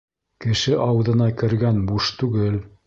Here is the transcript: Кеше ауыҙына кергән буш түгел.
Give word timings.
Кеше 0.45 0.73
ауыҙына 0.87 1.29
кергән 1.43 1.81
буш 1.93 2.13
түгел. 2.23 2.61